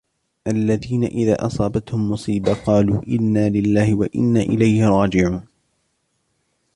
الذين 0.47 1.03
إذا 1.03 1.45
أصابتهم 1.45 2.11
مصيبة 2.11 2.53
قالوا 2.53 3.01
إنا 3.07 3.49
لله 3.49 3.95
وإنا 3.95 4.39
إليه 4.39 4.85
راجعون 4.89 5.45